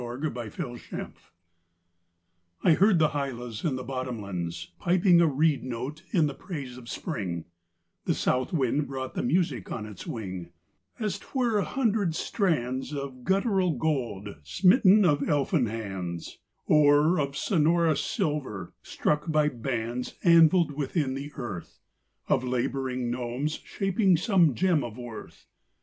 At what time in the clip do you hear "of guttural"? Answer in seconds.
12.95-13.73